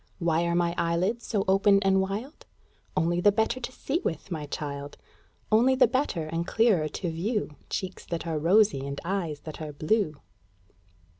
[0.17, 2.47] "Why are my eyelids so open and wild?"
[2.97, 4.97] Only the better to see with, my child!
[5.51, 9.71] Only the better and clearer to view Cheeks that are rosy and eyes that are
[9.73, 10.19] blue.